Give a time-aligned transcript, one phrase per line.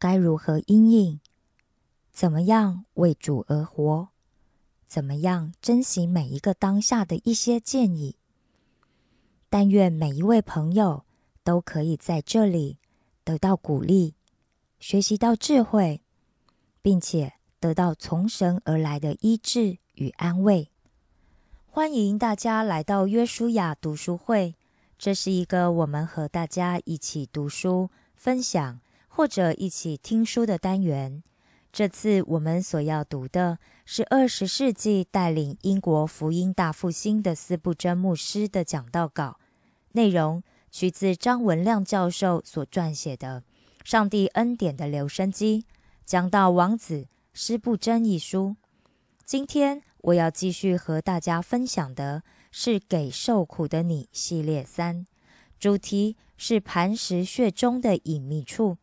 [0.00, 1.20] 该如何应应，
[2.10, 4.08] 怎么样为主而活，
[4.88, 8.16] 怎么样珍惜每一个当下的一些建议。
[9.48, 11.04] 但愿每一位朋友
[11.44, 12.78] 都可以在这里
[13.22, 14.14] 得到鼓励，
[14.80, 16.02] 学习到智慧，
[16.82, 19.78] 并且得到从神而来的医治。
[19.94, 20.70] 与安慰，
[21.66, 24.54] 欢迎大家来到约书亚读书会。
[24.96, 28.80] 这是一个我们和大家一起读书、分享
[29.20, 31.22] 或者一起听书的单元。
[31.70, 39.38] 这次我们所要读的是二十世纪带领英国福音大复兴的斯布真牧师的讲道稿，
[39.92, 43.42] 内容取自张文亮教授所撰写的
[43.86, 45.66] 《上帝恩典的留声机》
[46.06, 48.56] 讲到王子施布真一书。
[49.26, 49.82] 今天。
[50.04, 55.04] 我要继续和大家分享的是《给受苦的你》系列三，
[55.58, 58.78] 主题是磐石穴中的隐秘处。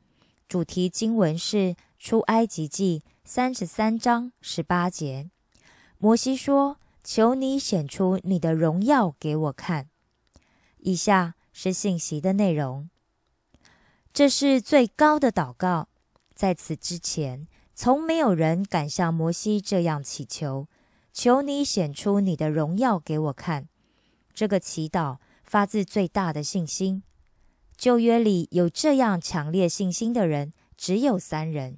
[0.47, 1.57] 主题经文是
[1.99, 5.29] 《出埃及记》三十三章十八节。
[5.97, 9.89] 摩西说：“求你显出你的荣耀给我看。”
[10.79, 12.89] 以下是信息的内容。
[14.13, 15.89] 这是最高的祷告，
[16.33, 20.67] 在此之前，从没有人敢像摩西这样祈求。
[21.11, 23.67] 求你显出你的荣耀给我看。
[24.33, 27.03] 这个祈祷发自最大的信心。
[27.77, 31.77] 旧约里有这样强烈信心的人只有三人：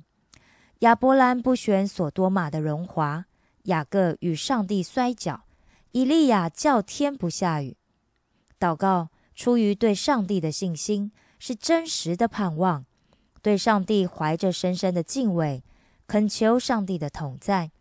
[0.79, 3.25] 亚伯兰不选所多玛的荣华，
[3.63, 5.43] 雅各与上帝摔跤，
[5.91, 7.75] 以利亚叫天不下雨。
[8.59, 12.85] 祷告出于对上帝的信心，是真实的盼望，
[13.41, 15.63] 对上帝怀着深深的敬畏，
[16.07, 17.71] 恳求上帝的同在。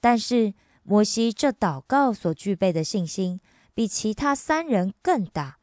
[0.00, 0.54] 但是。
[0.90, 3.42] 摩西这祷告所具备的信心，
[3.74, 5.57] 比其他三人更大。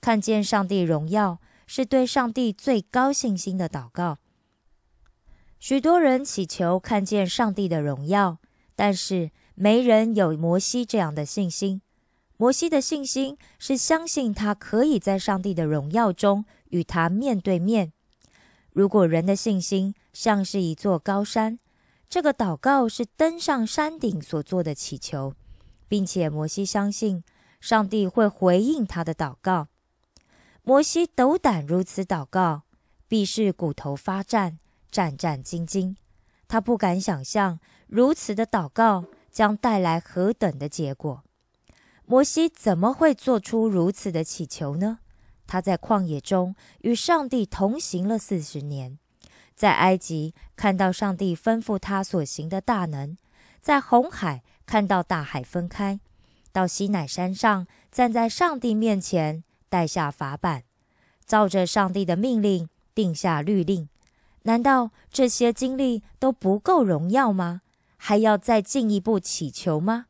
[0.00, 4.18] 看见上帝荣耀，是对上帝最高信心的祷告。
[5.58, 8.38] 许多人祈求看见上帝的荣耀，
[8.74, 11.82] 但是没人有摩西这样的信心。
[12.38, 17.92] 摩西的信心是相信他可以在上帝的荣耀中与他面对面。
[18.72, 21.58] 如果人的信心像是一座高山，
[22.08, 25.34] 这个祷告是登上山顶所做的祈求，
[25.86, 27.22] 并且摩西相信
[27.60, 29.68] 上帝会回应他的祷告。
[30.62, 32.62] 摩西斗胆如此祷告，
[33.08, 34.58] 必是骨头发战，
[34.90, 35.96] 战战兢兢。
[36.46, 41.22] 他不敢想象如此的祷告将带来何等的结果。
[42.04, 44.98] 摩西怎么会做出如此的祈求呢？
[45.46, 48.98] 他在旷野中与上帝同行了四十年。
[49.54, 53.16] 在埃及看到上帝吩咐他所行的大能，
[53.60, 56.00] 在红海看到大海分开，
[56.50, 60.64] 到西乃山上站在上帝面前带下法版，
[61.24, 63.88] 照着上帝的命令定下律令。
[64.42, 67.62] 难道这些经历都不够荣耀吗？
[67.96, 70.06] 还要再进一步祈求吗？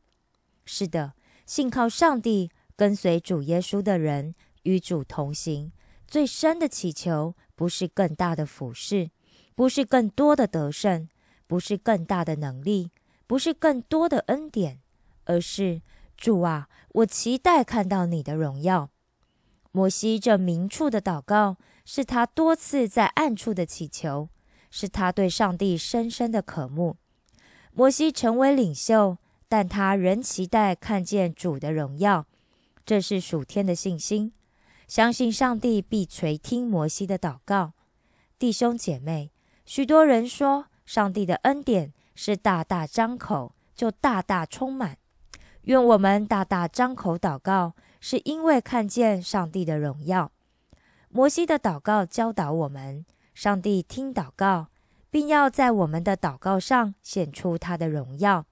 [0.64, 1.12] 是的，
[1.46, 5.70] 信靠上帝、跟随主耶稣的人与主同行，
[6.08, 9.10] 最深的祈求不是更大的俯视。
[9.56, 11.06] 不是更多的得胜，
[11.46, 12.90] 不是更大的能力，
[13.26, 14.80] 不是更多的恩典，
[15.24, 15.82] 而是
[16.16, 18.88] 主啊，我期待看到你的荣耀。
[19.72, 24.28] 摩西这明处的祷告，是他多次在暗处的祈求。
[24.72, 26.96] 是他对上帝深深的渴慕。
[27.72, 29.18] 摩西成为领袖，
[29.48, 32.26] 但他仍期待看见主的荣耀，
[32.86, 34.32] 这是属天的信心，
[34.86, 37.72] 相信上帝必垂听摩西的祷告。
[38.38, 39.32] 弟兄姐妹，
[39.66, 44.98] 许多人说上帝的恩典是大大张口就大大充满，
[45.62, 50.32] 愿我们大大张口祷告，是因为看见上帝的荣耀。
[51.10, 53.04] 摩西的祷告教导我们，
[53.34, 54.68] 上帝听祷告。
[55.10, 58.46] 并要在我们的祷告上显出他的荣耀。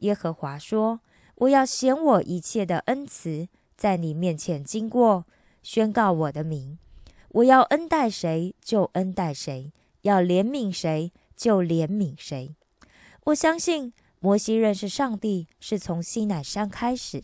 [0.00, 1.00] 耶和华说
[1.36, 5.24] ：“我要显我一切的恩慈，在你面前经过，
[5.62, 6.78] 宣告我的名。
[7.28, 9.72] 我要恩待谁就恩待谁，
[10.02, 12.56] 要怜悯谁就怜悯谁。”
[13.26, 17.22] 我相信摩西认识上帝是从西乃山开始，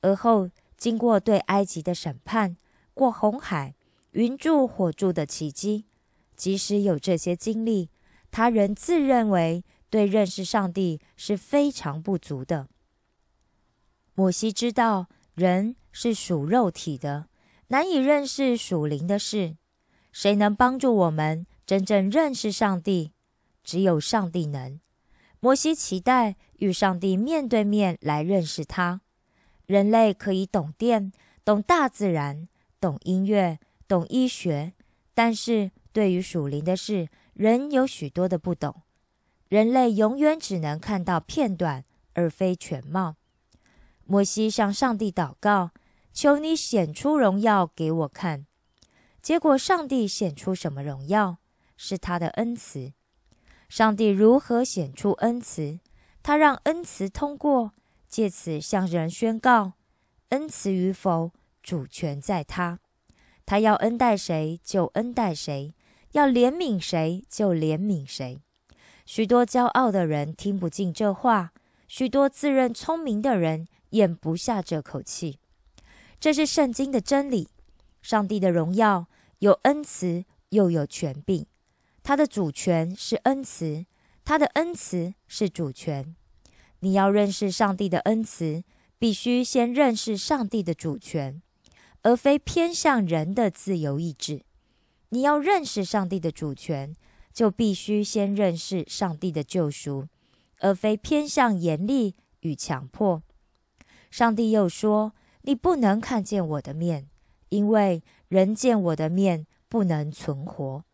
[0.00, 0.48] 而后
[0.82, 2.56] 经过对埃及的审判，
[2.92, 3.76] 过红海、
[4.14, 5.84] 云柱火柱的奇迹。
[6.34, 7.88] 即使有这些经历，
[8.32, 12.66] 他仍自认为对认识上帝是非常不足的。
[14.14, 17.28] 摩西知道人是属肉体的，
[17.68, 19.56] 难以认识属灵的事。
[20.10, 23.12] 谁能帮助我们真正认识上帝？
[23.62, 24.80] 只有上帝能。
[25.38, 29.02] 摩西期待与上帝面对面来认识他。
[29.66, 31.12] 人类可以懂电、
[31.44, 32.48] 懂大自然、
[32.80, 34.72] 懂音乐、懂医学，
[35.14, 35.70] 但是。
[35.94, 38.80] 对于属灵的事，人有许多的不懂。
[39.50, 43.16] 人类永远只能看到片段，而非全貌。
[44.06, 45.72] 摩西向上帝祷告，
[46.14, 48.46] 求你显出荣耀给我看。
[49.20, 51.36] 结果，上帝显出什么荣耀？
[51.76, 52.94] 是他的恩慈。
[53.68, 55.78] 上帝如何显出恩慈？
[56.22, 57.74] 他让恩慈通过，
[58.12, 59.72] 借此向人宣告：
[60.28, 61.32] 恩慈与否，
[61.62, 62.78] 主权在他。
[63.46, 65.74] 他要恩待谁，就恩待谁。
[66.10, 68.42] 要怜悯谁就怜悯谁，
[69.06, 71.54] 许多骄傲的人听不进这话，
[71.88, 75.38] 许多自认聪明的人咽不下这口气。
[76.20, 77.48] 这是圣经的真理。
[78.02, 79.06] 上帝的荣耀
[79.38, 81.46] 有恩慈，又有权柄。
[82.02, 83.86] 他的主权是恩慈，
[84.22, 86.14] 他的恩慈是主权。
[86.84, 88.64] 你要认识上帝的恩慈，
[88.98, 91.40] 必须先认识上帝的主权，
[92.02, 94.42] 而非偏向人的自由意志。
[95.10, 96.96] 你要认识上帝的主权，
[97.32, 100.08] 就必须先认识上帝的救赎，
[100.58, 103.22] 而非偏向严厉与强迫。
[104.10, 105.12] 上帝又说
[105.42, 107.08] ：“你不能看见我的面，
[107.50, 110.84] 因为人见我的面不能存活。”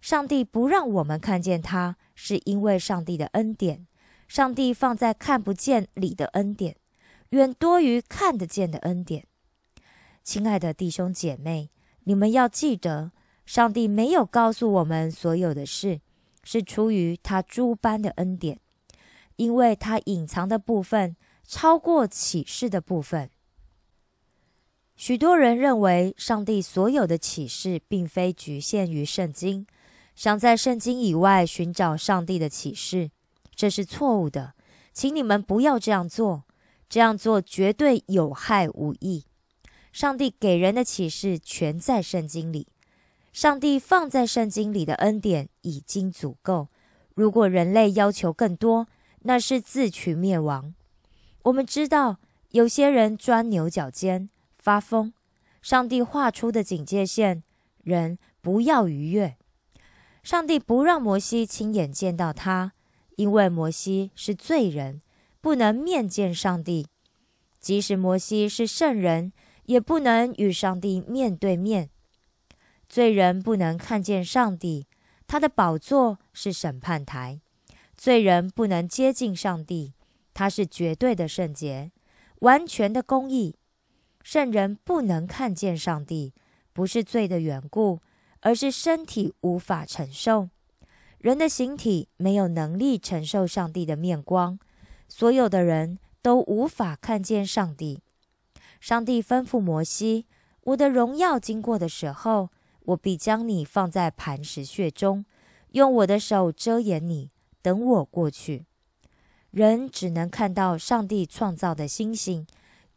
[0.00, 3.88] 上帝不让我们看见他，是因为上帝的恩典。
[4.28, 6.76] 上帝放在看不见里的恩典，
[7.30, 9.26] 远多于看得见的恩典。
[10.22, 11.70] 亲爱的弟兄姐妹，
[12.04, 13.12] 你们要记得。
[13.46, 16.00] 上帝没有告诉我们所有的事，
[16.42, 18.58] 是出于他诸般的恩典，
[19.36, 23.30] 因为他隐藏的部分超过启示的部分。
[24.96, 29.64] 许多人认为上帝所有的启示并非局限于圣经，
[30.16, 33.12] 想在圣经以外寻找上帝的启示，
[33.56, 34.52] 这是错误的。
[34.92, 36.44] 请你们不要这样做，
[36.88, 39.24] 这样做绝对有害无益。
[39.92, 42.68] 上帝给人的启示全在圣经里。
[43.32, 46.68] 上帝放在圣经里的恩典已经足够。
[47.14, 48.86] 如果人类要求更多，
[49.20, 50.74] 那是自取灭亡。
[51.42, 52.18] 我们知道
[52.50, 55.12] 有些人钻牛角尖、发疯。
[55.62, 57.42] 上帝画出的警戒线，
[57.82, 59.36] 人不要逾越。
[60.22, 62.72] 上帝不让摩西亲眼见到他，
[63.16, 65.02] 因为摩西是罪人，
[65.40, 66.86] 不能面见上帝。
[67.58, 69.32] 即使摩西是圣人，
[69.64, 71.90] 也不能与上帝面对面。
[72.88, 74.86] 罪人不能看见上帝，
[75.26, 77.40] 他的宝座是审判台。
[77.96, 79.94] 罪人不能接近上帝，
[80.32, 81.90] 他是绝对的圣洁、
[82.40, 83.56] 完全的公义。
[84.22, 86.34] 圣人不能看见上帝，
[86.72, 88.00] 不是罪的缘故，
[88.40, 90.50] 而是身体无法承受。
[91.26, 94.60] 人的形体没有能力承受上帝的面光，
[95.08, 98.00] 所有的人都无法看见上帝。
[98.78, 100.26] 上帝吩咐摩西
[100.62, 102.50] ：“我的荣耀经过的时候。”
[102.86, 105.24] 我必将你放在磐石穴中，
[105.72, 108.64] 用我的手遮掩你，等我过去。
[109.50, 112.46] 人只能看到上帝创造的星星、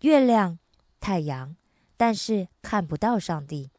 [0.02, 0.60] 月亮、
[1.00, 1.56] 太阳，
[1.98, 3.72] 但是看不到上帝。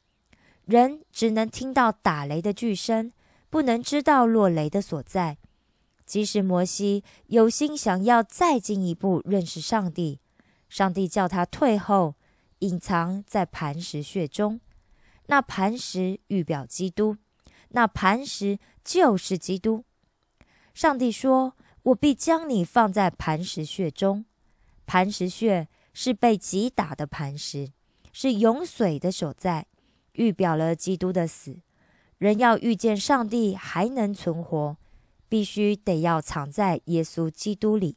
[0.65, 3.13] 人只能听到打雷的巨声，
[3.51, 5.37] 不能知道落雷的所在。
[6.07, 10.19] 即使摩西有心想要再进一步认识上帝，
[10.69, 12.15] 上帝叫他退后，
[12.61, 14.61] 隐藏在磐石穴中。
[15.27, 17.17] 那磐石预表基督，
[17.69, 19.85] 那磐石就是基督。
[20.75, 24.25] 上帝说：“我必将你放在磐石穴中。”
[24.87, 27.71] 磐石穴是被击打的磐石，
[28.13, 29.67] 是涌水的所在，
[30.15, 31.59] 预表了基督的死。
[32.21, 34.77] 人要遇见上帝还能存活，
[35.27, 37.97] 必须得要藏在耶稣基督里。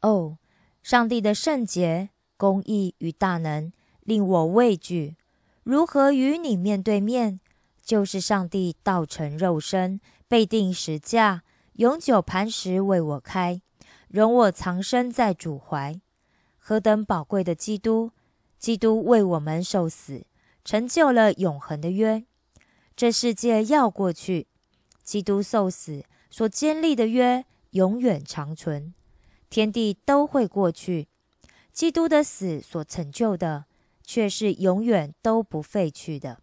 [0.00, 0.38] 哦，
[0.82, 5.16] 上帝的圣洁、公义与大能令我畏惧。
[5.62, 7.38] 如何与你面对面？
[7.80, 11.44] 就是上帝道成肉身，被钉十架，
[11.74, 13.62] 永久磐石为我开，
[14.08, 16.00] 容我藏身在主怀。
[16.58, 18.10] 何等宝贵的基督！
[18.58, 20.26] 基督为我们受死，
[20.64, 22.24] 成就了永恒的约。
[23.00, 24.46] 这世界要过去，
[25.02, 28.92] 基督受死所建立的约永远长存。
[29.48, 31.08] 天地都会过去，
[31.72, 33.64] 基督的死所成就的
[34.04, 36.42] 却是永远都不废去的。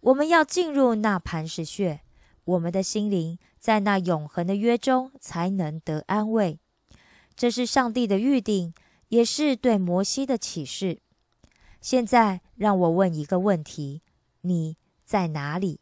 [0.00, 2.02] 我们要进入那磐石穴，
[2.44, 6.58] 我们的心灵在那永恒的约中才能得安慰。
[7.34, 8.74] 这是上帝的预定，
[9.08, 10.98] 也是对摩西的启示。
[11.80, 14.02] 现在让我问一个问题：
[14.42, 14.76] 你？
[15.08, 15.80] 在哪里？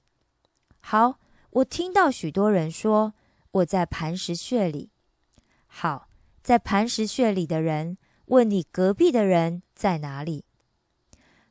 [0.78, 1.18] 好，
[1.50, 3.12] 我听到许多人说
[3.50, 4.90] 我在磐石穴里。
[5.66, 6.08] 好，
[6.44, 10.44] 在磐石穴里的人问你隔壁的人在哪里？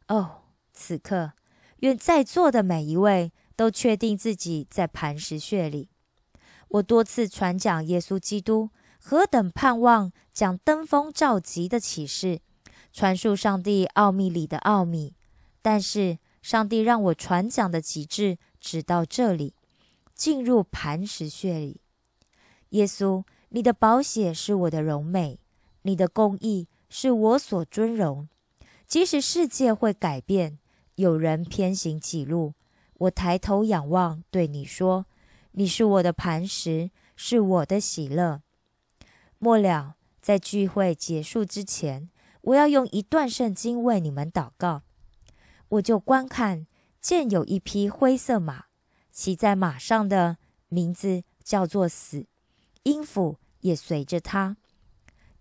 [0.08, 1.34] 哦，此刻，
[1.80, 5.90] 愿在座的每一位都确定自己在磐石穴里。
[6.70, 8.70] 我多次传讲耶稣基督
[9.02, 12.40] 何等盼望将登峰造极的启示，
[12.94, 15.14] 传述上帝奥秘里的奥秘，
[15.62, 16.20] 但是。
[16.46, 19.56] 上帝让我传讲的极致直到这里，
[20.14, 21.82] 进入磐石穴里。
[22.70, 25.40] 耶稣，你的宝血是我的荣美，
[25.82, 28.30] 你的公义是我所尊荣。
[28.86, 30.60] 即使世界会改变，
[30.94, 32.54] 有人偏行己路，
[33.00, 35.08] 我抬头仰望，对你说：
[35.54, 38.44] 你是我的磐石，是我的喜乐。
[39.40, 42.08] 末了，在聚会结束之前，
[42.42, 44.84] 我要用一段圣经为你们祷告。
[45.70, 46.68] 我就观看，
[47.02, 48.66] 见有一匹灰色马，
[49.12, 50.38] 骑在马上的
[50.70, 52.28] 名字叫做死，
[52.84, 54.58] 阴府也随着他。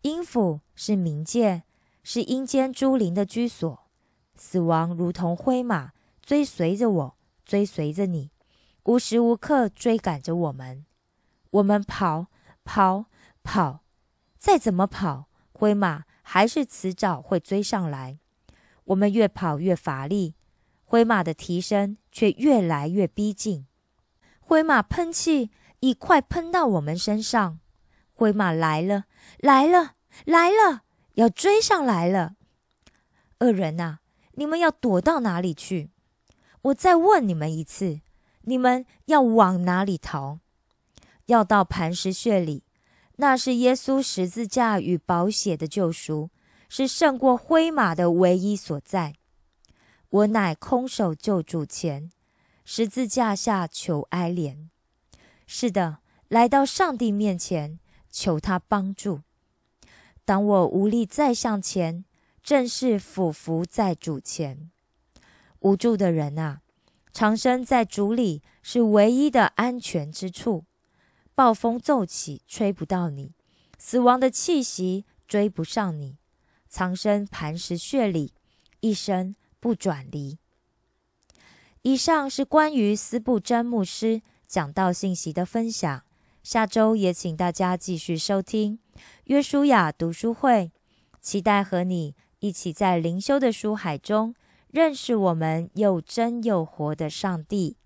[0.02, 1.64] 阴府是冥界，
[2.02, 3.80] 是阴间诸灵的居所。
[4.36, 8.30] 死亡如同灰马，追随着我，追随着你，
[8.84, 10.84] 无时无刻追赶着我们。
[11.50, 12.26] 我们跑，
[12.64, 13.06] 跑，
[13.42, 13.84] 跑，
[14.38, 18.18] 再怎么跑，灰马还是迟早会追上来。
[18.84, 20.34] 我们越跑越乏力，
[20.84, 23.66] 灰马的蹄声却越来越逼近。
[24.40, 25.50] 灰马喷气
[25.80, 27.60] 已快喷到我们身上，
[28.12, 29.04] 灰马来了，
[29.38, 29.94] 来了，
[30.26, 30.82] 来了，
[31.14, 32.34] 要追上来了。
[33.40, 33.98] 恶人呐，
[34.32, 35.90] 你们要躲到哪里去？
[36.62, 38.00] 我再问你们一次，
[38.42, 40.38] 你们要往哪里逃？
[41.26, 42.64] 要到磐石穴里，
[43.16, 46.30] 那是耶稣十字架与宝血的救赎。
[46.76, 49.14] 是胜过灰马的唯一所在。
[50.08, 52.10] 我乃空手救主前，
[52.64, 54.66] 十字架下求哀怜。
[55.46, 57.78] 是的，来到上帝面前
[58.10, 59.20] 求他帮助。
[60.24, 62.04] 当我无力再向前，
[62.42, 64.68] 正是俯伏在主前。
[65.60, 66.62] 无助的人啊，
[67.12, 70.64] 长生在主里是唯一的安全之处。
[71.36, 73.28] 暴风骤起，吹不到你；
[73.78, 76.16] 死亡的气息追不上你。
[76.74, 78.32] 藏身磐石穴里，
[78.80, 80.38] 一生不转离。
[81.82, 86.02] 以上是关于斯布真牧师讲道信息的分享。
[86.42, 88.80] 下周也请大家继续收听
[89.26, 90.72] 约书亚读书会，
[91.20, 94.34] 期待和你一起在灵修的书海中
[94.72, 97.76] 认识我们又真又活的上帝。